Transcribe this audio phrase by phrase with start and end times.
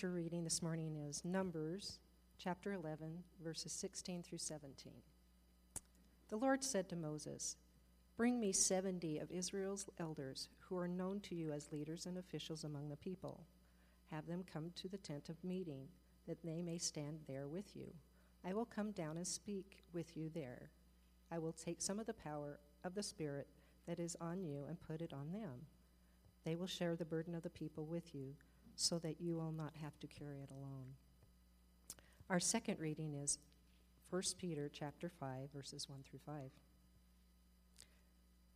[0.00, 1.98] scripture reading this morning is Numbers
[2.38, 4.94] chapter 11, verses 16 through 17.
[6.30, 7.58] The Lord said to Moses,
[8.16, 12.64] Bring me 70 of Israel's elders who are known to you as leaders and officials
[12.64, 13.42] among the people.
[14.10, 15.88] Have them come to the tent of meeting,
[16.26, 17.92] that they may stand there with you.
[18.42, 20.70] I will come down and speak with you there.
[21.30, 23.48] I will take some of the power of the Spirit
[23.86, 25.66] that is on you and put it on them.
[26.46, 28.32] They will share the burden of the people with you,
[28.80, 30.94] so that you will not have to carry it alone.
[32.30, 33.38] Our second reading is
[34.08, 36.50] 1 Peter chapter 5 verses 1 through 5.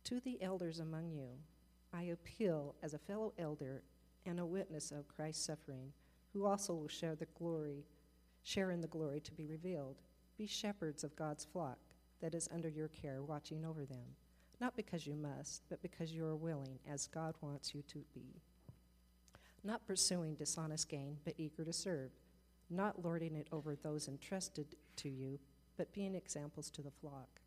[0.05, 1.27] To the elders among you,
[1.93, 3.83] I appeal as a fellow elder
[4.25, 5.93] and a witness of Christ's suffering,
[6.33, 7.85] who also will share the glory,
[8.43, 10.01] share in the glory to be revealed.
[10.37, 11.77] Be shepherds of God's flock
[12.21, 14.15] that is under your care, watching over them,
[14.59, 18.41] not because you must, but because you are willing, as God wants you to be.
[19.65, 22.11] Not pursuing dishonest gain, but eager to serve,
[22.69, 25.39] not lording it over those entrusted to you,
[25.75, 27.41] but being examples to the flock.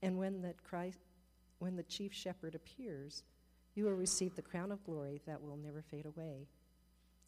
[0.00, 0.98] And when the, Christ,
[1.58, 3.22] when the chief shepherd appears,
[3.74, 6.48] you will receive the crown of glory that will never fade away.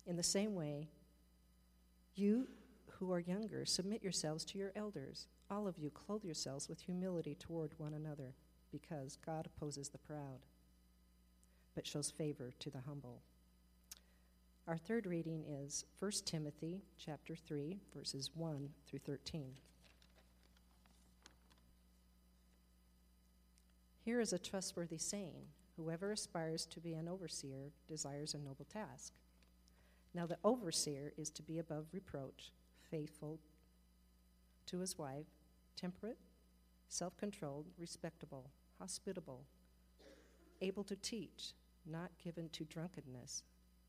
[0.06, 0.88] In the same way,
[2.14, 2.48] you
[2.98, 5.26] who are younger, submit yourselves to your elders.
[5.50, 8.34] All of you, clothe yourselves with humility toward one another,
[8.72, 10.46] because God opposes the proud,
[11.74, 13.20] but shows favor to the humble.
[14.66, 19.52] Our third reading is 1 Timothy chapter 3 verses 1 through 13.
[24.00, 25.44] Here is a trustworthy saying
[25.76, 29.12] Whoever aspires to be an overseer desires a noble task.
[30.14, 32.52] Now, the overseer is to be above reproach,
[32.90, 33.40] faithful
[34.66, 35.26] to his wife,
[35.76, 36.16] temperate,
[36.88, 39.44] self controlled, respectable, hospitable,
[40.62, 41.52] able to teach,
[41.84, 43.42] not given to drunkenness,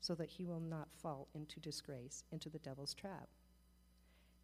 [0.00, 3.28] so that he will not fall into disgrace, into the devil's trap.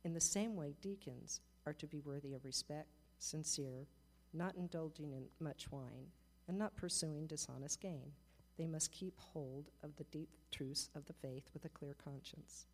[0.05, 2.89] In the same way, deacons are to be worthy of respect,
[3.19, 3.87] sincere,
[4.33, 6.09] not indulging in much wine,
[6.49, 8.13] and not pursuing dishonest gain.
[8.59, 12.67] They must keep hold of the deep truths of the faith with a clear conscience.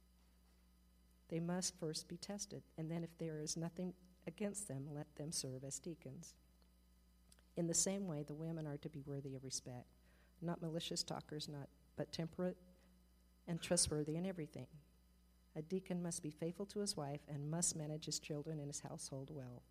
[1.29, 3.95] They must first be tested, and then, if there is nothing
[4.27, 6.35] against them, let them serve as deacons.
[7.57, 9.87] In the same way, the women are to be worthy of respect,
[10.43, 12.57] not malicious talkers, not but temperate
[13.47, 14.67] and trustworthy in everything.
[15.57, 18.81] A deacon must be faithful to his wife and must manage his children and his
[18.81, 19.63] household well.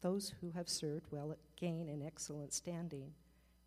[0.00, 3.12] Those who have served well gain an excellent standing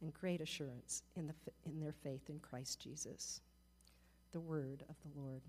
[0.01, 1.33] and great assurance in, the,
[1.65, 3.41] in their faith in Christ Jesus.
[4.31, 5.41] The word of the Lord.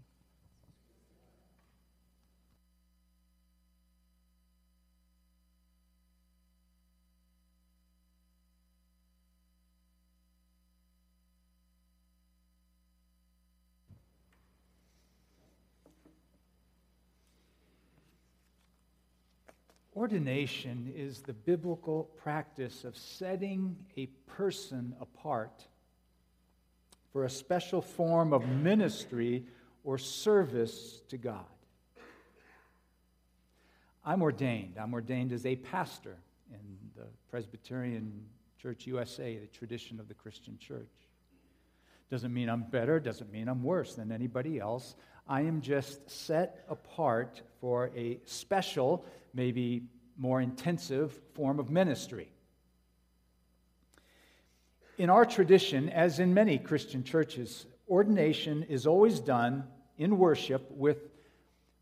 [20.01, 25.67] Ordination is the biblical practice of setting a person apart
[27.13, 29.45] for a special form of ministry
[29.85, 31.45] or service to God.
[34.03, 34.79] I'm ordained.
[34.81, 36.17] I'm ordained as a pastor
[36.51, 38.25] in the Presbyterian
[38.57, 40.89] Church USA, the tradition of the Christian church.
[42.11, 44.97] Doesn't mean I'm better, doesn't mean I'm worse than anybody else.
[45.31, 49.85] I am just set apart for a special, maybe
[50.19, 52.33] more intensive form of ministry.
[54.99, 60.99] In our tradition, as in many Christian churches, ordination is always done in worship with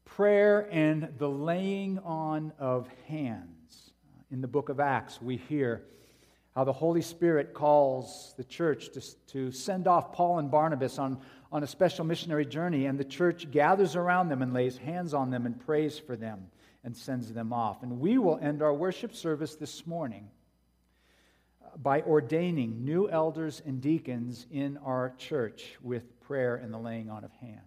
[0.05, 3.93] prayer and the laying on of hands.
[4.31, 5.85] In the book of Acts, we hear
[6.55, 11.21] how the Holy Spirit calls the church to, to send off Paul and Barnabas on
[11.51, 15.31] on a special missionary journey, and the church gathers around them and lays hands on
[15.31, 16.49] them and prays for them
[16.85, 17.83] and sends them off.
[17.83, 20.29] And we will end our worship service this morning
[21.77, 27.25] by ordaining new elders and deacons in our church with prayer and the laying on
[27.25, 27.63] of hands.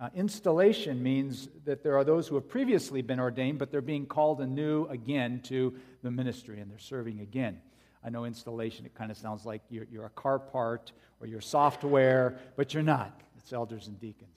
[0.00, 4.06] Uh, installation means that there are those who have previously been ordained, but they're being
[4.06, 5.72] called anew again to
[6.02, 7.60] the ministry and they're serving again.
[8.04, 11.40] I know installation, it kind of sounds like you're, you're a car part or you're
[11.40, 13.18] software, but you're not.
[13.38, 14.30] It's elders and deacons.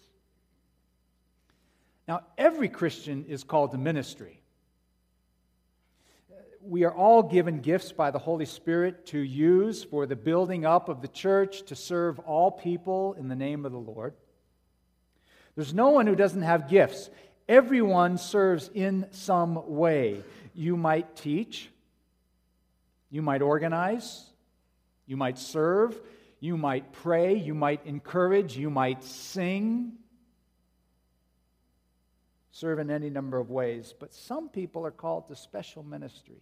[2.08, 4.40] Now, every Christian is called to ministry.
[6.62, 10.88] We are all given gifts by the Holy Spirit to use for the building up
[10.88, 14.13] of the church to serve all people in the name of the Lord.
[15.56, 17.10] There's no one who doesn't have gifts.
[17.50, 20.24] Everyone serves in some way.
[20.54, 21.70] You might teach,
[23.09, 24.30] you might organize,
[25.06, 26.00] you might serve,
[26.39, 29.94] you might pray, you might encourage, you might sing.
[32.51, 33.94] Serve in any number of ways.
[33.98, 36.42] But some people are called to special ministry.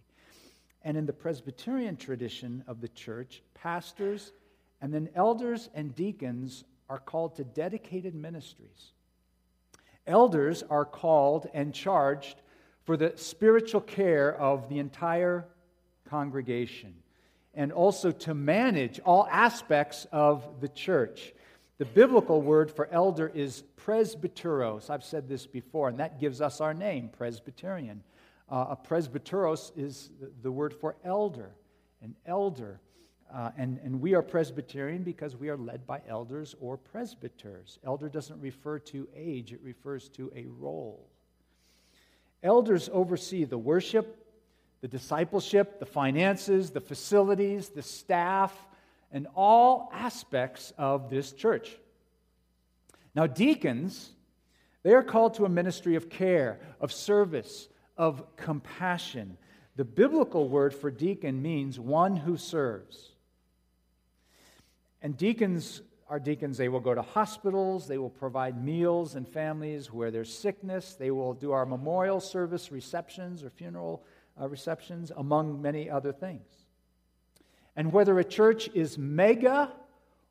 [0.82, 4.32] And in the Presbyterian tradition of the church, pastors
[4.80, 8.92] and then elders and deacons are called to dedicated ministries.
[10.06, 12.36] Elders are called and charged
[12.84, 15.46] for the spiritual care of the entire
[16.08, 16.94] congregation
[17.56, 21.32] and also to manage all aspects of the church.
[21.78, 24.90] The biblical word for elder is presbyteros.
[24.90, 28.02] I've said this before, and that gives us our name, Presbyterian.
[28.50, 30.10] Uh, a presbyteros is
[30.42, 31.50] the word for elder,
[32.02, 32.80] an elder.
[33.34, 37.78] Uh, and, and we are Presbyterian because we are led by elders or presbyters.
[37.84, 41.08] Elder doesn't refer to age, it refers to a role.
[42.42, 44.25] Elders oversee the worship,
[44.86, 48.56] the discipleship, the finances, the facilities, the staff,
[49.10, 51.76] and all aspects of this church.
[53.12, 54.12] Now, deacons,
[54.84, 57.66] they are called to a ministry of care, of service,
[57.96, 59.38] of compassion.
[59.74, 63.10] The biblical word for deacon means one who serves.
[65.02, 66.58] And deacons are deacons.
[66.58, 71.10] They will go to hospitals, they will provide meals and families where there's sickness, they
[71.10, 74.04] will do our memorial service receptions or funeral
[74.40, 76.46] uh, receptions, among many other things.
[77.76, 79.72] And whether a church is mega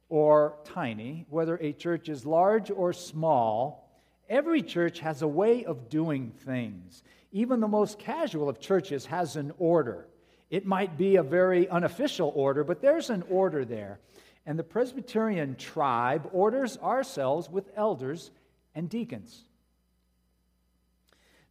[0.09, 3.89] or tiny, whether a church is large or small,
[4.29, 7.03] every church has a way of doing things.
[7.31, 10.07] Even the most casual of churches has an order.
[10.49, 13.99] It might be a very unofficial order, but there's an order there.
[14.45, 18.31] And the Presbyterian tribe orders ourselves with elders
[18.75, 19.43] and deacons.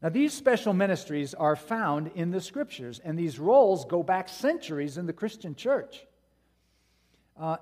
[0.05, 4.99] Now, these special ministries are found in the scriptures, and these roles go back centuries
[4.99, 6.05] in the Christian church.
[7.41, 7.57] Uh,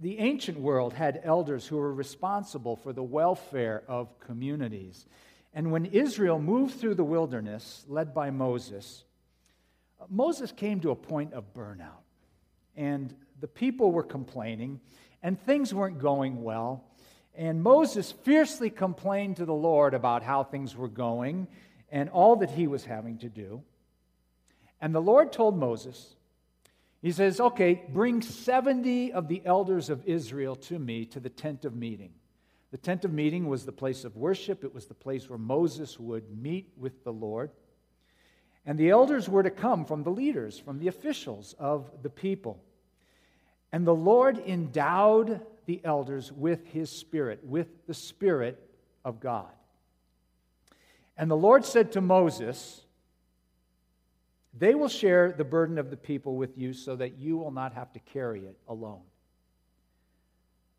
[0.00, 5.04] the ancient world had elders who were responsible for the welfare of communities.
[5.52, 9.02] And when Israel moved through the wilderness, led by Moses,
[10.08, 12.04] Moses came to a point of burnout.
[12.76, 14.78] And the people were complaining,
[15.24, 16.84] and things weren't going well.
[17.38, 21.46] And Moses fiercely complained to the Lord about how things were going
[21.88, 23.62] and all that he was having to do.
[24.80, 26.16] And the Lord told Moses,
[27.00, 31.64] He says, Okay, bring 70 of the elders of Israel to me to the tent
[31.64, 32.10] of meeting.
[32.72, 35.98] The tent of meeting was the place of worship, it was the place where Moses
[35.98, 37.52] would meet with the Lord.
[38.66, 42.64] And the elders were to come from the leaders, from the officials of the people.
[43.72, 48.62] And the Lord endowed the elders with his spirit, with the spirit
[49.04, 49.50] of God.
[51.16, 52.82] And the Lord said to Moses,
[54.56, 57.74] They will share the burden of the people with you so that you will not
[57.74, 59.02] have to carry it alone.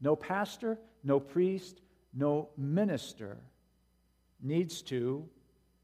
[0.01, 1.81] No pastor, no priest,
[2.13, 3.37] no minister
[4.41, 5.27] needs to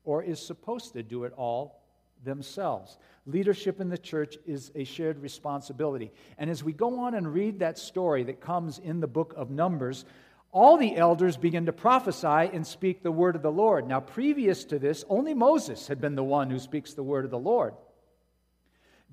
[0.05, 1.81] or is supposed to do it all
[2.25, 2.97] themselves.
[3.25, 6.11] Leadership in the church is a shared responsibility.
[6.37, 9.49] And as we go on and read that story that comes in the book of
[9.49, 10.05] Numbers,
[10.51, 13.87] all the elders begin to prophesy and speak the word of the Lord.
[13.87, 17.31] Now, previous to this, only Moses had been the one who speaks the word of
[17.31, 17.73] the Lord.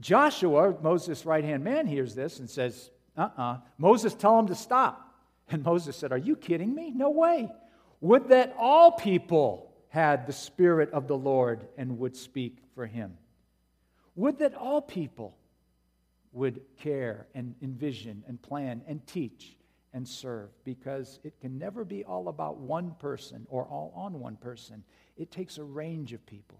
[0.00, 3.42] Joshua, Moses' right hand man, hears this and says, Uh uh-uh.
[3.42, 5.08] uh Moses, tell him to stop.
[5.48, 6.92] And Moses said, Are you kidding me?
[6.94, 7.50] No way.
[8.00, 13.18] Would that all people had the Spirit of the Lord and would speak for him.
[14.16, 15.36] Would that all people
[16.32, 19.54] would care and envision and plan and teach
[19.92, 24.36] and serve because it can never be all about one person or all on one
[24.36, 24.82] person.
[25.18, 26.58] It takes a range of people.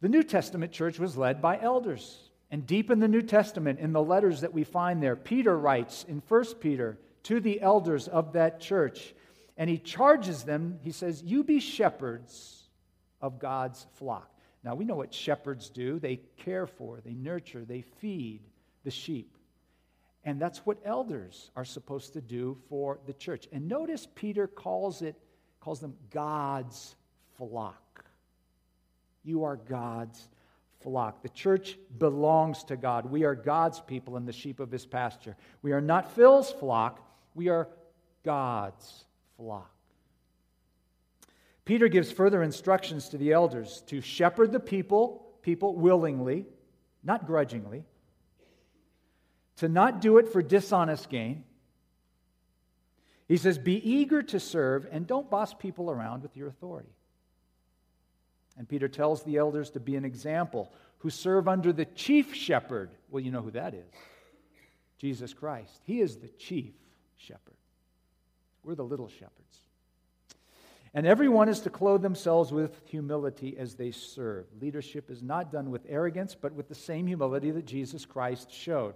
[0.00, 2.30] The New Testament church was led by elders.
[2.50, 6.06] And deep in the New Testament, in the letters that we find there, Peter writes
[6.08, 9.14] in 1 Peter to the elders of that church
[9.56, 12.64] and he charges them, he says, You be shepherds
[13.20, 14.30] of God's flock.
[14.64, 18.40] Now, we know what shepherds do they care for, they nurture, they feed
[18.82, 19.36] the sheep.
[20.24, 23.46] And that's what elders are supposed to do for the church.
[23.52, 25.16] And notice Peter calls it
[25.60, 26.94] calls them God's
[27.38, 28.04] flock.
[29.22, 30.28] You are God's
[30.82, 31.22] flock.
[31.22, 33.06] The church belongs to God.
[33.10, 35.36] We are God's people and the sheep of his pasture.
[35.62, 37.00] We are not Phil's flock,
[37.34, 37.68] we are
[38.24, 39.04] God's
[39.36, 39.70] flock.
[41.64, 46.46] Peter gives further instructions to the elders to shepherd the people, people willingly,
[47.02, 47.84] not grudgingly,
[49.56, 51.44] to not do it for dishonest gain.
[53.26, 56.92] He says, Be eager to serve and don't boss people around with your authority.
[58.58, 62.90] And Peter tells the elders to be an example who serve under the chief shepherd.
[63.10, 63.92] Well, you know who that is
[64.98, 65.80] Jesus Christ.
[65.84, 66.72] He is the chief
[67.16, 67.56] shepherd.
[68.64, 69.58] We're the little shepherds.
[70.94, 74.46] And everyone is to clothe themselves with humility as they serve.
[74.60, 78.94] Leadership is not done with arrogance, but with the same humility that Jesus Christ showed.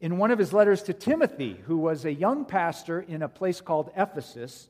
[0.00, 3.60] In one of his letters to Timothy, who was a young pastor in a place
[3.60, 4.68] called Ephesus,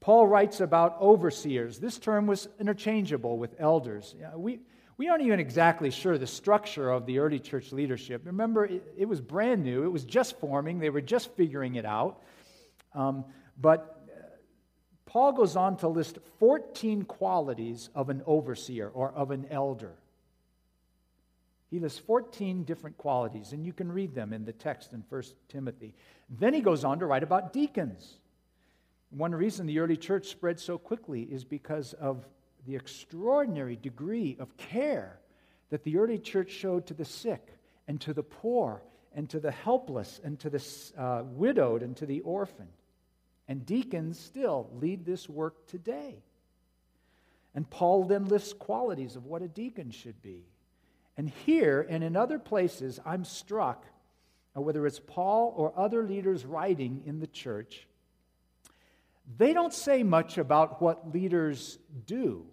[0.00, 1.78] Paul writes about overseers.
[1.78, 4.14] This term was interchangeable with elders.
[4.36, 4.60] We,
[4.96, 8.22] we aren't even exactly sure the structure of the early church leadership.
[8.24, 11.84] Remember, it, it was brand new, it was just forming, they were just figuring it
[11.84, 12.22] out.
[12.94, 13.24] Um,
[13.60, 13.98] but
[15.06, 19.94] Paul goes on to list 14 qualities of an overseer or of an elder.
[21.70, 25.22] He lists 14 different qualities, and you can read them in the text in 1
[25.48, 25.94] Timothy.
[26.30, 28.18] Then he goes on to write about deacons.
[29.10, 32.26] One reason the early church spread so quickly is because of
[32.66, 35.20] the extraordinary degree of care
[35.70, 38.82] that the early church showed to the sick and to the poor
[39.18, 40.64] and to the helpless and to the
[40.96, 42.68] uh, widowed and to the orphan.
[43.48, 46.22] And deacons still lead this work today.
[47.52, 50.44] And Paul then lists qualities of what a deacon should be.
[51.16, 53.84] And here and in other places, I'm struck,
[54.56, 57.88] uh, whether it's Paul or other leaders writing in the church,
[59.36, 62.46] they don't say much about what leaders do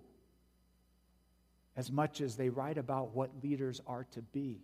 [1.78, 4.62] as much as they write about what leaders are to be.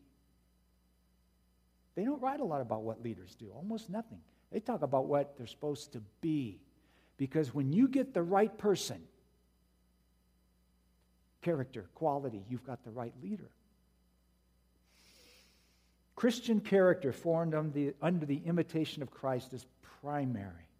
[1.95, 4.19] They don't write a lot about what leaders do, almost nothing.
[4.51, 6.59] They talk about what they're supposed to be.
[7.17, 9.01] Because when you get the right person,
[11.41, 13.49] character, quality, you've got the right leader.
[16.15, 19.65] Christian character formed under the, under the imitation of Christ is
[20.01, 20.70] primary.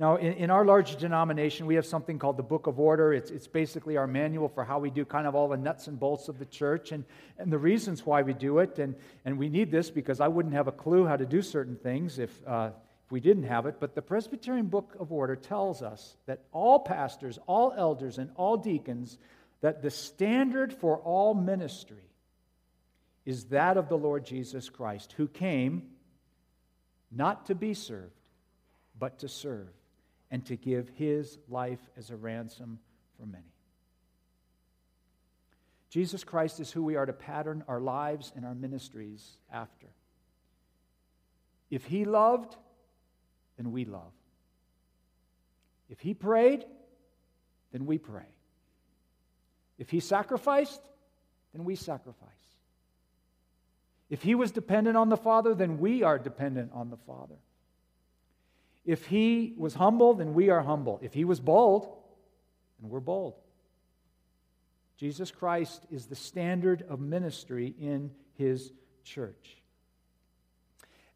[0.00, 3.12] Now, in, in, our large denomination, we have something called the Book of Order.
[3.12, 6.00] It's, it's basically our manual for how we do kind of all the nuts and
[6.00, 7.04] bolts of the church and,
[7.36, 8.78] and the reasons why we do it.
[8.78, 8.94] And,
[9.26, 12.18] and we need this because I wouldn't have a clue how to do certain things
[12.18, 12.70] if, uh,
[13.04, 13.76] if we didn't have it.
[13.78, 18.56] But the Presbyterian Book of Order tells us that all pastors, all elders, and all
[18.56, 19.18] deacons,
[19.60, 22.08] that the standard for all ministry
[23.26, 25.90] is that of the Lord Jesus Christ, who came
[27.12, 28.14] not to be served,
[28.98, 29.68] but to serve
[30.30, 32.78] and to give his life as a ransom
[33.18, 33.44] for many.
[35.90, 39.88] Jesus Christ is who we are to pattern our lives and our ministries after.
[41.68, 42.56] If he loved,
[43.56, 44.12] then we love.
[45.88, 46.64] If he prayed,
[47.72, 48.28] then we pray.
[49.78, 50.80] If he sacrificed,
[51.52, 52.28] then we sacrifice.
[54.08, 57.36] If he was dependent on the Father, then we are dependent on the Father.
[58.90, 60.98] If he was humble, then we are humble.
[61.00, 61.96] If he was bold,
[62.80, 63.34] then we're bold.
[64.96, 68.72] Jesus Christ is the standard of ministry in his
[69.04, 69.58] church.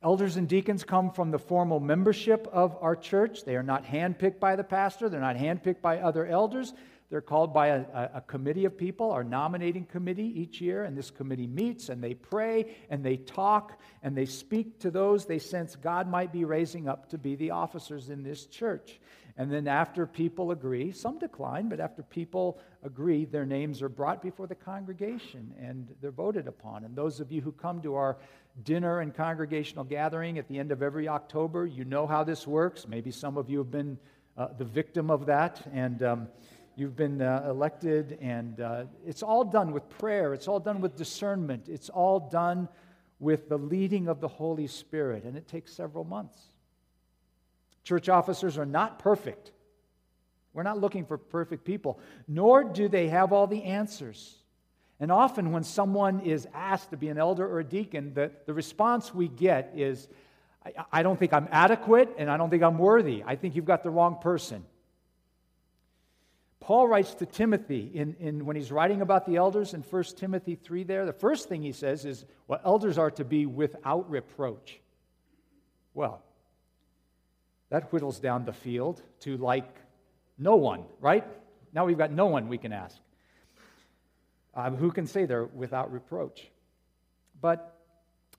[0.05, 3.45] Elders and deacons come from the formal membership of our church.
[3.45, 6.75] They are not handpicked by the pastor, they're not handpicked by other elders.
[7.11, 11.11] They're called by a, a, committee of people, our nominating committee each year, and this
[11.11, 15.77] committee meets and they pray and they talk and they speak to those they sense
[15.77, 19.01] God might be raising up to be the officers in this church.
[19.37, 24.23] And then, after people agree, some decline, but after people agree, their names are brought
[24.23, 26.85] before the congregation and they're voted upon.
[26.85, 28.17] And those of you who come to our
[28.63, 32.87] dinner and congregational gathering at the end of every October, you know how this works.
[32.87, 33.99] Maybe some of you have been
[34.37, 35.61] uh, the victim of that.
[35.73, 36.29] And um,
[36.77, 40.35] You've been uh, elected, and uh, it's all done with prayer.
[40.35, 41.69] It's all done with discernment.
[41.69, 42.69] It's all done
[43.21, 46.37] with the leading of the Holy Spirit, and it takes several months.
[47.85, 49.53] Church officers are not perfect.
[50.53, 54.37] We're not looking for perfect people, nor do they have all the answers.
[54.99, 58.55] And often, when someone is asked to be an elder or a deacon, the, the
[58.55, 60.09] response we get is,
[60.65, 63.23] I, I don't think I'm adequate and I don't think I'm worthy.
[63.25, 64.65] I think you've got the wrong person.
[66.65, 70.55] Paul writes to Timothy in, in, when he's writing about the elders in 1 Timothy
[70.55, 74.81] 3 there, the first thing he says is, well, elders are to be without reproach.
[75.93, 76.23] Well,
[77.69, 79.69] that whittles down the field to like
[80.39, 81.27] no one, right?
[81.75, 82.97] Now we've got no one we can ask.
[84.55, 86.49] Uh, who can say they're without reproach?
[87.43, 87.77] But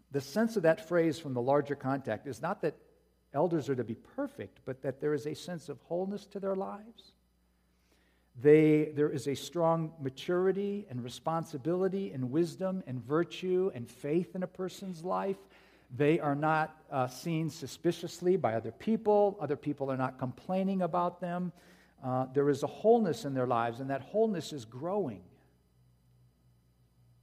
[0.09, 2.73] the sense of that phrase from the larger context is not that
[3.35, 6.55] elders are to be perfect, but that there is a sense of wholeness to their
[6.55, 7.13] lives
[8.41, 14.43] They, there is a strong maturity and responsibility and wisdom and virtue and faith in
[14.43, 15.37] a person's life.
[15.95, 19.37] They are not uh, seen suspiciously by other people.
[19.39, 21.53] Other people are not complaining about them.
[22.03, 25.21] Uh, there is a wholeness in their lives, and that wholeness is growing.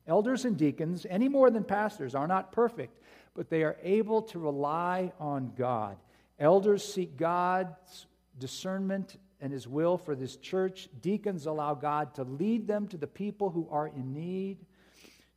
[0.07, 2.99] Elders and deacons, any more than pastors, are not perfect,
[3.35, 5.97] but they are able to rely on God.
[6.39, 8.07] Elders seek God's
[8.39, 10.89] discernment and His will for this church.
[11.03, 14.65] Deacons allow God to lead them to the people who are in need.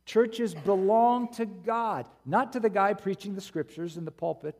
[0.06, 4.56] Churches belong to God, not to the guy preaching the scriptures in the pulpit.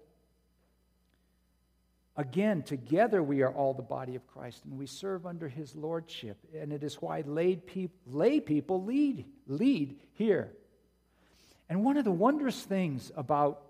[2.17, 6.39] Again, together we are all the body of Christ and we serve under his lordship.
[6.59, 7.63] And it is why lay,
[8.07, 10.51] lay people lead, lead here.
[11.69, 13.66] And one of the wondrous things about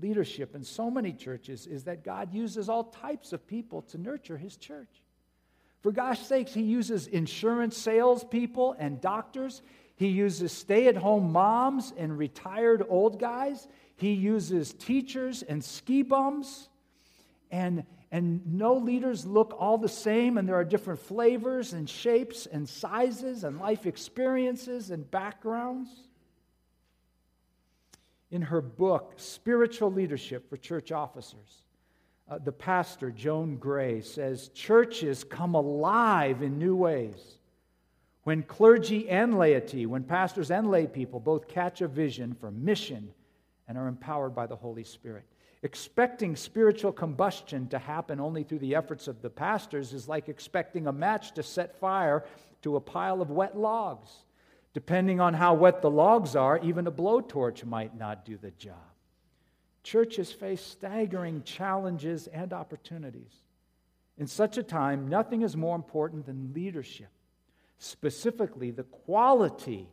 [0.00, 4.36] leadership in so many churches is that God uses all types of people to nurture
[4.36, 5.02] his church.
[5.82, 9.62] For gosh sakes, he uses insurance salespeople and doctors.
[9.96, 13.68] He uses stay at home moms and retired old guys.
[13.96, 16.68] He uses teachers and ski bums
[17.54, 22.46] and, and no leaders look all the same, and there are different flavors and shapes
[22.46, 25.88] and sizes and life experiences and backgrounds.
[28.30, 31.64] In her book, Spiritual Leadership for Church Officers,
[32.28, 37.38] uh, the pastor, Joan Gray, says churches come alive in new ways
[38.24, 43.12] when clergy and laity, when pastors and lay people both catch a vision for mission
[43.68, 45.24] and are empowered by the Holy Spirit.
[45.62, 50.86] Expecting spiritual combustion to happen only through the efforts of the pastors is like expecting
[50.86, 52.24] a match to set fire
[52.62, 54.10] to a pile of wet logs.
[54.74, 58.74] Depending on how wet the logs are, even a blowtorch might not do the job.
[59.84, 63.32] Churches face staggering challenges and opportunities.
[64.18, 67.10] In such a time, nothing is more important than leadership,
[67.78, 69.88] specifically the quality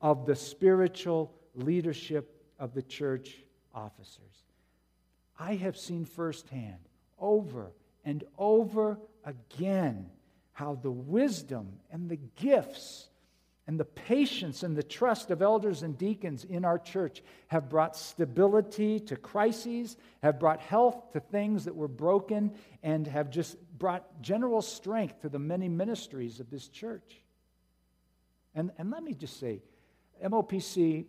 [0.00, 3.36] of the spiritual leadership of the church
[3.74, 4.44] officers.
[5.38, 7.72] I have seen firsthand, over
[8.04, 10.10] and over again,
[10.52, 13.08] how the wisdom and the gifts
[13.66, 17.96] and the patience and the trust of elders and deacons in our church have brought
[17.96, 24.20] stability to crises, have brought health to things that were broken, and have just brought
[24.20, 27.22] general strength to the many ministries of this church.
[28.54, 29.62] And, and let me just say,
[30.24, 31.06] MOPC,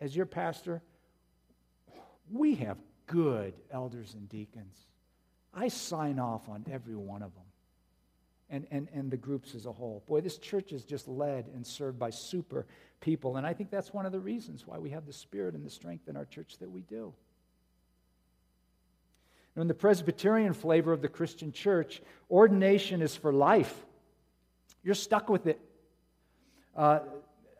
[0.00, 0.80] as your pastor,
[2.30, 4.76] we have good elders and deacons.
[5.52, 7.49] I sign off on every one of them
[8.50, 10.02] and, and, and the groups as a whole.
[10.08, 12.66] Boy, this church is just led and served by super
[13.00, 13.36] people.
[13.36, 15.70] And I think that's one of the reasons why we have the spirit and the
[15.70, 17.12] strength in our church that we do.
[19.56, 23.74] in the Presbyterian flavor of the Christian church, ordination is for life.
[24.82, 25.60] You're stuck with it.
[26.74, 27.00] Uh,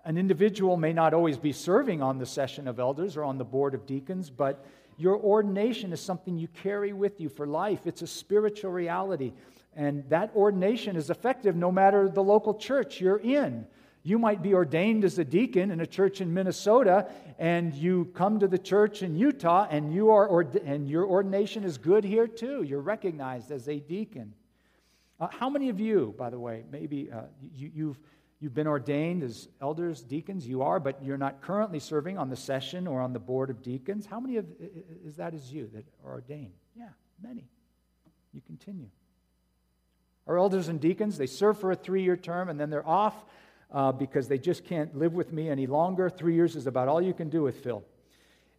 [0.04, 3.44] an individual may not always be serving on the session of elders or on the
[3.44, 4.64] board of deacons, but
[4.96, 7.86] your ordination is something you carry with you for life.
[7.86, 9.32] It's a spiritual reality.
[9.74, 13.66] And that ordination is effective no matter the local church you're in.
[14.02, 18.40] You might be ordained as a deacon in a church in Minnesota, and you come
[18.40, 22.26] to the church in Utah, and, you are ord- and your ordination is good here
[22.26, 22.62] too.
[22.62, 24.32] You're recognized as a deacon.
[25.20, 27.22] Uh, how many of you, by the way, maybe uh,
[27.54, 28.00] you, you've
[28.42, 32.36] You've been ordained as elders, deacons, you are, but you're not currently serving on the
[32.36, 34.06] session or on the board of deacons.
[34.06, 34.46] How many of
[35.04, 36.54] is that is you that are ordained?
[36.74, 36.88] Yeah,
[37.22, 37.44] many.
[38.32, 38.88] You continue.
[40.30, 43.16] Our elders and deacons, they serve for a three year term and then they're off
[43.72, 46.08] uh, because they just can't live with me any longer.
[46.08, 47.82] Three years is about all you can do with Phil.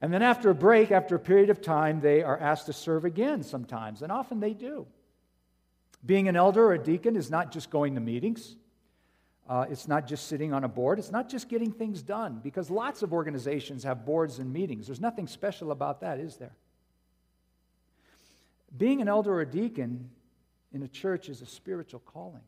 [0.02, 3.06] And then after a break, after a period of time, they are asked to serve
[3.06, 4.86] again sometimes, and often they do.
[6.06, 8.58] Being an elder or a deacon is not just going to meetings.
[9.48, 11.00] Uh, it's not just sitting on a board.
[11.00, 14.88] It's not just getting things done, because lots of organizations have boards and meetings.
[14.88, 16.54] There's nothing special about that, is there?
[18.78, 20.10] Being an elder or a deacon
[20.72, 22.44] in a church is a spiritual calling.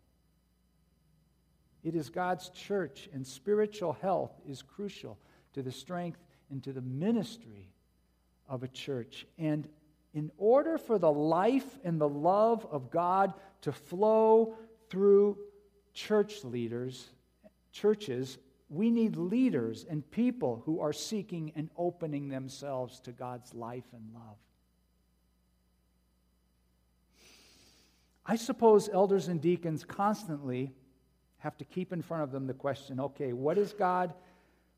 [1.83, 5.17] It is God's church, and spiritual health is crucial
[5.53, 7.73] to the strength and to the ministry
[8.47, 9.25] of a church.
[9.37, 9.67] And
[10.13, 14.55] in order for the life and the love of God to flow
[14.89, 15.37] through
[15.93, 17.09] church leaders,
[17.71, 18.37] churches,
[18.69, 24.13] we need leaders and people who are seeking and opening themselves to God's life and
[24.13, 24.37] love.
[28.25, 30.73] I suppose elders and deacons constantly
[31.39, 34.13] have to keep in front of them the question okay, what is God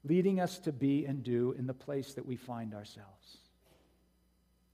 [0.04, 3.38] leading us to be and do in the place that we find ourselves?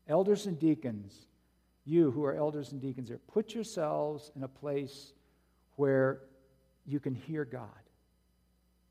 [0.07, 1.27] Elders and deacons
[1.85, 5.13] you who are elders and deacons here, put yourselves in a place
[5.75, 6.19] where
[6.85, 7.67] you can hear God.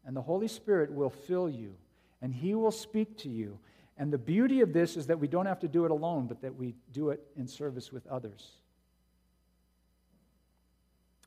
[0.04, 1.74] And the Holy Spirit will fill you,
[2.22, 3.58] and He will speak to you.
[3.96, 6.40] And the beauty of this is that we don't have to do it alone, but
[6.42, 8.52] that we do it in service with others.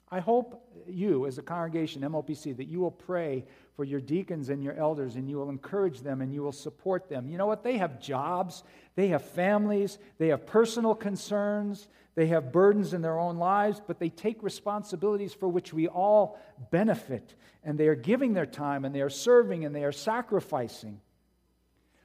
[0.10, 4.64] I hope you, as a congregation, MOPC, that you will pray for your deacons and
[4.64, 7.28] your elders and you will encourage them and you will support them.
[7.30, 7.64] You know what?
[7.64, 8.64] They have jobs,
[8.96, 14.00] they have families, they have personal concerns, they have burdens in their own lives, but
[14.00, 16.40] they take responsibilities for which we all
[16.70, 17.34] benefit.
[17.64, 21.00] And they are giving their time and they are serving and they are sacrificing.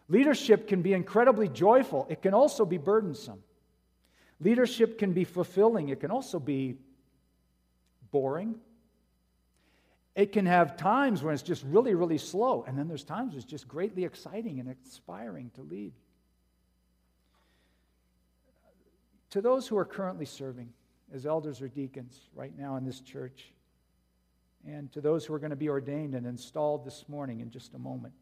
[0.09, 3.43] Leadership can be incredibly joyful, it can also be burdensome.
[4.41, 6.77] Leadership can be fulfilling, it can also be
[8.11, 8.57] boring.
[10.15, 13.45] It can have times when it's just really, really slow, and then there's times it's
[13.45, 15.93] just greatly exciting and inspiring to lead.
[19.31, 20.73] To those who are currently serving
[21.15, 23.53] as elders or deacons right now in this church,
[24.67, 27.75] and to those who are going to be ordained and installed this morning in just
[27.75, 28.15] a moment,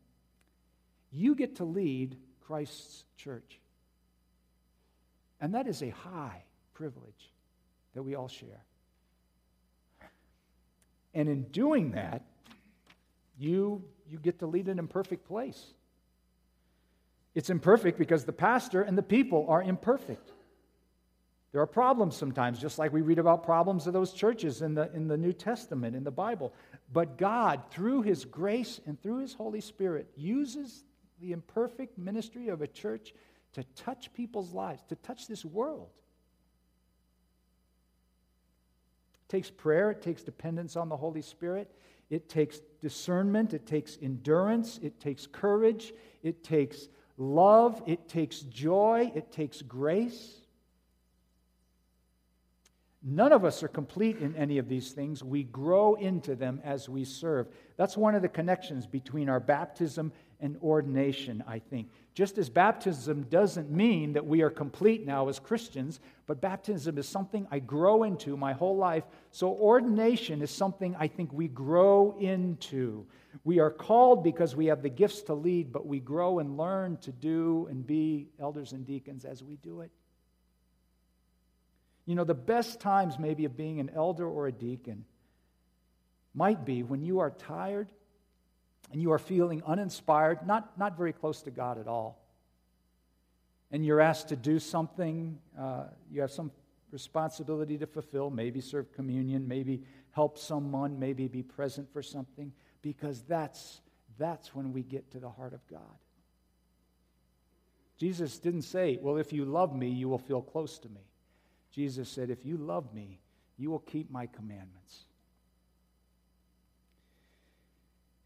[1.10, 3.60] you get to lead Christ's church.
[5.40, 6.42] And that is a high
[6.74, 7.32] privilege
[7.94, 8.64] that we all share.
[11.16, 12.20] And in doing that,
[13.38, 15.72] you, you get to lead an imperfect place.
[17.34, 20.30] It's imperfect because the pastor and the people are imperfect.
[21.52, 24.92] There are problems sometimes, just like we read about problems of those churches in the,
[24.92, 26.52] in the New Testament, in the Bible.
[26.92, 30.84] But God, through His grace and through His Holy Spirit, uses
[31.18, 33.14] the imperfect ministry of a church
[33.54, 35.88] to touch people's lives, to touch this world.
[39.36, 41.70] Takes prayer, it takes dependence on the Holy Spirit,
[42.08, 49.12] it takes discernment, it takes endurance, it takes courage, it takes love, it takes joy,
[49.14, 50.36] it takes grace.
[53.02, 55.22] None of us are complete in any of these things.
[55.22, 57.48] We grow into them as we serve.
[57.76, 61.88] That's one of the connections between our baptism and ordination, I think.
[62.14, 67.08] Just as baptism doesn't mean that we are complete now as Christians, but baptism is
[67.08, 69.04] something I grow into my whole life.
[69.30, 73.06] So ordination is something I think we grow into.
[73.44, 76.96] We are called because we have the gifts to lead, but we grow and learn
[76.98, 79.90] to do and be elders and deacons as we do it.
[82.06, 85.04] You know, the best times maybe of being an elder or a deacon
[86.34, 87.90] might be when you are tired
[88.92, 92.22] and you are feeling uninspired, not, not very close to God at all,
[93.70, 96.50] and you're asked to do something, uh, you have some
[96.92, 103.22] responsibility to fulfill, maybe serve communion, maybe help someone, maybe be present for something, because
[103.22, 103.80] that's,
[104.18, 105.80] that's when we get to the heart of God.
[107.98, 111.00] Jesus didn't say, Well, if you love me, you will feel close to me.
[111.70, 113.20] Jesus said, If you love me,
[113.58, 115.04] you will keep my commandments.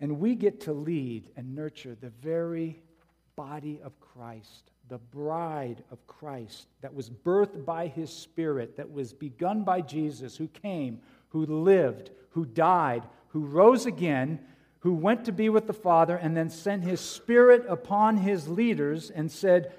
[0.00, 2.80] And we get to lead and nurture the very
[3.36, 9.12] body of Christ, the bride of Christ that was birthed by his Spirit, that was
[9.12, 14.40] begun by Jesus, who came, who lived, who died, who rose again,
[14.80, 19.10] who went to be with the Father, and then sent his Spirit upon his leaders
[19.10, 19.72] and said,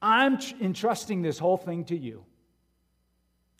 [0.00, 2.24] I'm entrusting this whole thing to you.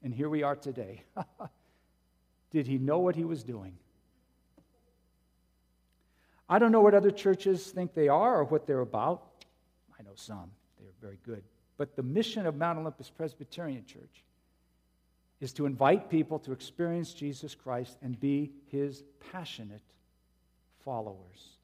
[0.02, 1.04] And here we are today.
[2.50, 3.78] Did he know what he was doing?
[6.48, 9.22] I don't know what other churches think they are or what they're about.
[9.98, 11.42] I know some, they're very good.
[11.76, 14.24] But the mission of Mount Olympus Presbyterian Church
[15.40, 19.02] is to invite people to experience Jesus Christ and be his
[19.32, 19.82] passionate
[20.84, 21.58] followers.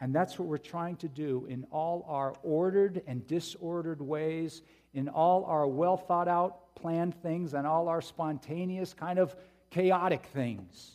[0.00, 5.08] And that's what we're trying to do in all our ordered and disordered ways, in
[5.08, 9.34] all our well thought out, planned things, and all our spontaneous, kind of
[9.70, 10.92] chaotic things.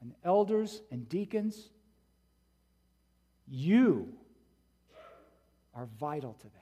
[0.00, 1.70] And elders and deacons,
[3.50, 4.12] you
[5.74, 6.52] are vital to that.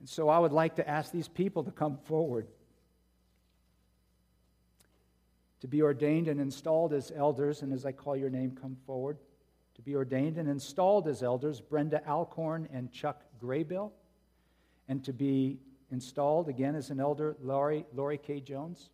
[0.00, 2.48] And so I would like to ask these people to come forward
[5.62, 7.62] to be ordained and installed as elders.
[7.62, 9.16] And as I call your name, come forward.
[9.76, 13.92] To be ordained and installed as elders, Brenda Alcorn and Chuck Graybill.
[14.88, 15.60] And to be
[15.92, 18.40] installed again as an elder, Laurie, Laurie K.
[18.40, 18.90] Jones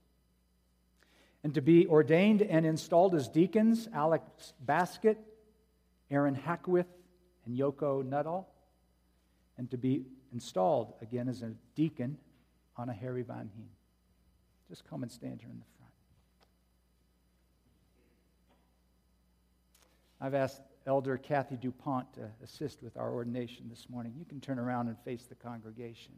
[1.48, 5.16] and to be ordained and installed as deacons Alex Basket,
[6.10, 6.84] Aaron Hackwith,
[7.46, 8.46] and Yoko Nuttall,
[9.56, 12.18] and to be installed again as a deacon
[12.78, 13.70] Anna Harry Van Heen.
[14.68, 15.92] Just come and stand here in the front.
[20.20, 24.12] I've asked Elder Kathy DuPont to assist with our ordination this morning.
[24.18, 26.12] You can turn around and face the congregation.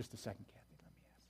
[0.00, 0.64] Just a second, Kathy.
[0.78, 1.28] Let me ask this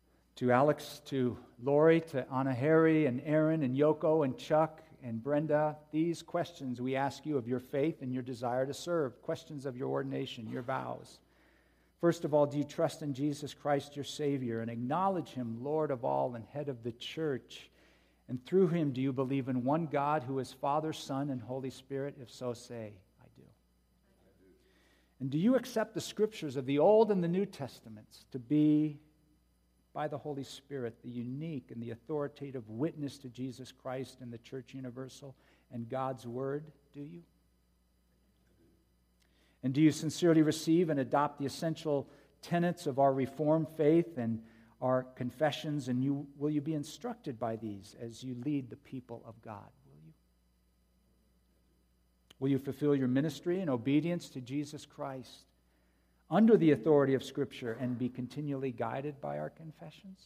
[0.00, 0.36] question.
[0.36, 5.76] To Alex, to Lori, to Anna Harry, and Aaron, and Yoko, and Chuck, and Brenda,
[5.92, 9.76] these questions we ask you of your faith and your desire to serve, questions of
[9.76, 11.18] your ordination, your vows.
[12.00, 15.90] First of all, do you trust in Jesus Christ, your Savior, and acknowledge Him, Lord
[15.90, 17.68] of all and head of the church?
[18.26, 21.68] And through Him, do you believe in one God who is Father, Son, and Holy
[21.68, 22.16] Spirit?
[22.18, 22.94] If so, say.
[25.20, 29.00] And do you accept the scriptures of the Old and the New Testaments to be,
[29.92, 34.38] by the Holy Spirit, the unique and the authoritative witness to Jesus Christ and the
[34.38, 35.34] Church Universal
[35.72, 36.64] and God's Word?
[36.94, 37.22] Do you?
[39.64, 42.08] And do you sincerely receive and adopt the essential
[42.42, 44.40] tenets of our Reformed faith and
[44.80, 45.88] our confessions?
[45.88, 49.68] And you, will you be instructed by these as you lead the people of God?
[52.40, 52.58] Will you?
[52.58, 55.44] Fulfill your ministry in obedience to Jesus Christ
[56.30, 60.20] under the authority of Scripture and be continually guided by our confessions?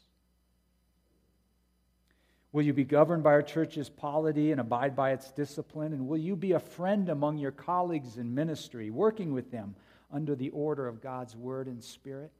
[2.53, 5.95] Will you be governed by our church's polity and abide by its discipline?
[5.95, 9.75] And will you be a friend among your colleagues in ministry, working with them
[10.13, 12.31] under the order of God's word and spirit?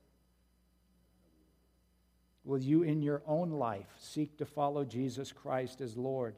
[2.45, 6.35] Will you, in your own life, seek to follow Jesus Christ as Lord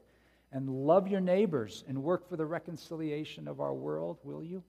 [0.51, 4.17] and love your neighbors and work for the reconciliation of our world?
[4.23, 4.63] Will you?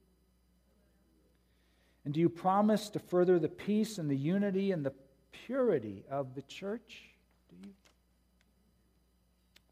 [2.05, 4.95] And do you promise to further the peace and the unity and the
[5.33, 7.03] purity of the church?
[7.51, 7.75] Do you?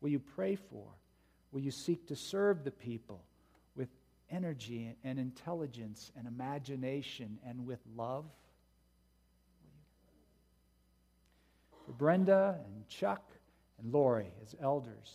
[0.01, 0.85] Will you pray for?
[1.53, 3.23] Will you seek to serve the people
[3.77, 3.89] with
[4.31, 8.25] energy and intelligence and imagination and with love?
[11.87, 13.31] For Brenda and Chuck
[13.79, 15.13] and Lori as elders,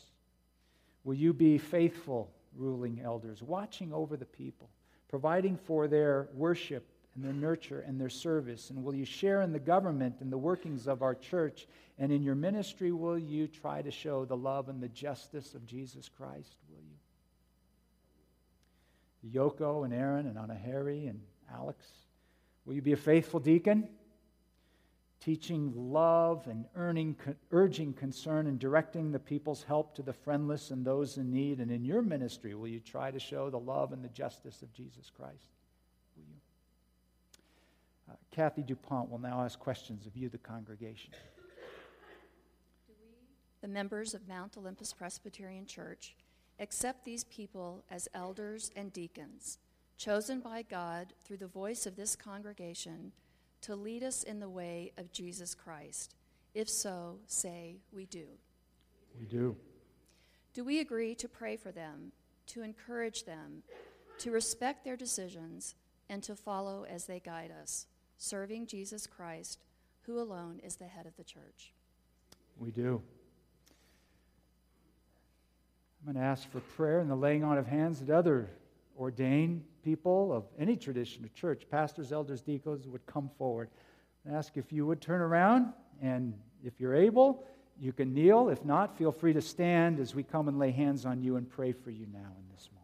[1.10, 4.69] will you be faithful ruling elders, watching over the people,
[5.08, 8.69] providing for their worship and their nurture and their service?
[8.69, 11.65] And will you share in the government and the workings of our church?
[11.98, 15.65] And in your ministry, will you try to show the love and the justice of
[15.65, 16.58] Jesus Christ?
[16.69, 16.84] Will
[19.34, 19.39] you?
[19.39, 21.19] Yoko and Aaron and Anna Harry and
[21.52, 21.88] Alex,
[22.65, 23.89] will you be a faithful deacon?
[25.19, 27.17] Teaching love and earning,
[27.51, 31.60] urging concern and directing the people's help to the friendless and those in need.
[31.60, 34.71] And in your ministry, will you try to show the love and the justice of
[34.73, 35.49] Jesus Christ?
[36.15, 36.23] Will
[38.10, 41.12] Uh, Kathy DuPont will now ask questions of you, the congregation.
[42.88, 43.10] Do we,
[43.62, 46.15] the members of Mount Olympus Presbyterian Church,
[46.60, 49.60] accept these people as elders and deacons,
[49.97, 53.12] chosen by God through the voice of this congregation
[53.62, 56.15] to lead us in the way of Jesus Christ?
[56.54, 58.26] If so, say, We do.
[59.19, 59.56] We do.
[60.54, 62.12] Do we agree to pray for them,
[62.48, 63.63] to encourage them,
[64.19, 65.76] to respect their decisions,
[66.10, 67.86] and to follow as they guide us?
[68.19, 69.63] serving Jesus Christ,
[70.02, 71.74] who alone is the head of the church.
[72.60, 73.02] We do.
[76.06, 78.50] I'm going to ask for prayer and the laying on of hands that other
[78.99, 83.69] ordained people of any tradition of church, pastors, elders, deacons, would come forward.
[84.29, 86.33] I ask if you would turn around, and
[86.63, 87.43] if you're able,
[87.79, 88.49] you can kneel.
[88.49, 91.49] If not, feel free to stand as we come and lay hands on you and
[91.49, 92.78] pray for you now in this moment.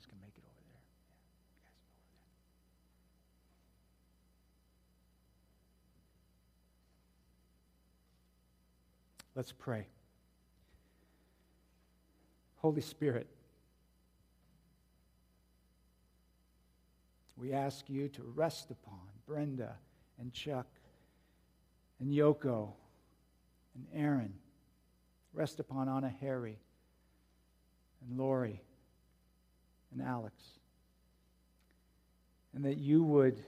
[0.00, 0.80] Guys can make it over there.
[0.86, 1.84] Yeah, guys over
[9.24, 9.34] there.
[9.34, 9.86] Let's pray.
[12.56, 13.26] Holy Spirit,
[17.36, 19.76] we ask you to rest upon Brenda
[20.18, 20.66] and Chuck
[22.00, 22.72] and Yoko
[23.74, 24.34] and Aaron.
[25.32, 26.58] Rest upon Anna Harry
[28.06, 28.60] and Lori
[29.92, 30.34] and Alex.
[32.54, 33.42] And that you would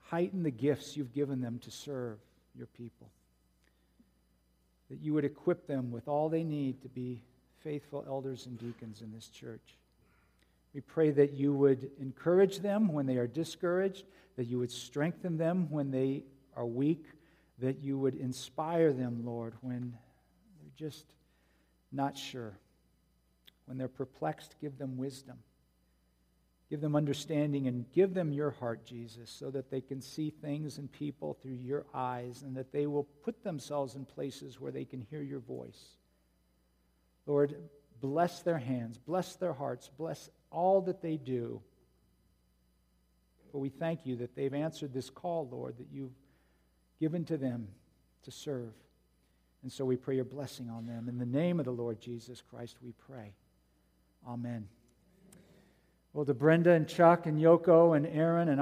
[0.00, 2.18] heighten the gifts you've given them to serve
[2.56, 3.08] your people.
[4.90, 7.22] That you would equip them with all they need to be
[7.62, 9.76] faithful elders and deacons in this church.
[10.72, 14.04] We pray that you would encourage them when they are discouraged,
[14.36, 16.22] that you would strengthen them when they
[16.54, 17.04] are weak,
[17.58, 19.96] that you would inspire them, Lord, when
[20.60, 21.04] they're just
[21.90, 22.52] not sure.
[23.64, 25.38] When they're perplexed, give them wisdom.
[26.68, 30.78] Give them understanding and give them your heart, Jesus, so that they can see things
[30.78, 34.84] and people through your eyes and that they will put themselves in places where they
[34.84, 35.96] can hear your voice.
[37.24, 37.54] Lord,
[38.00, 41.60] bless their hands, bless their hearts, bless all that they do.
[43.52, 46.14] For we thank you that they've answered this call, Lord, that you've
[46.98, 47.68] given to them
[48.24, 48.72] to serve.
[49.62, 51.08] And so we pray your blessing on them.
[51.08, 53.34] In the name of the Lord Jesus Christ, we pray.
[54.26, 54.68] Amen.
[56.16, 58.58] Well, to Brenda and Chuck and Yoko and Aaron and